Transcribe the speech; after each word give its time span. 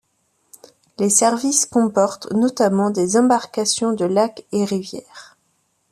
Les 0.97 1.11
services 1.11 1.67
comportent 1.67 2.31
notamment 2.33 2.89
des 2.89 3.17
embarcations 3.17 3.91
de 3.91 4.03
lacs 4.05 4.47
et 4.51 4.65
rivières. 4.65 5.37